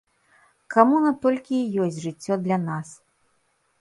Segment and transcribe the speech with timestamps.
[0.75, 2.87] Камуна толькі і ёсць жыццё для нас.